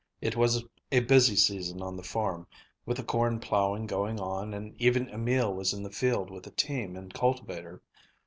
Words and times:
It 0.19 0.35
was 0.35 0.63
a 0.91 1.01
busy 1.01 1.35
season 1.35 1.83
on 1.83 1.95
the 1.95 2.01
farm, 2.01 2.47
with 2.87 2.97
the 2.97 3.03
corn 3.03 3.39
plowing 3.39 3.85
going 3.85 4.19
on, 4.19 4.51
and 4.51 4.73
even 4.81 5.07
Emil 5.09 5.53
was 5.53 5.73
in 5.73 5.83
the 5.83 5.91
field 5.91 6.31
with 6.31 6.47
a 6.47 6.51
team 6.51 6.95
and 6.95 7.13
cultivator. 7.13 7.83